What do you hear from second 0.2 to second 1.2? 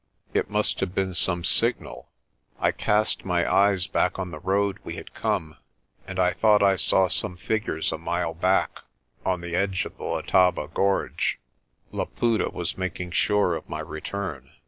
It must have been